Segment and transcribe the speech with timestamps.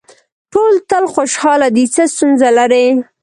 [0.51, 2.87] ټول تل خوشاله دي څه ستونزه لري.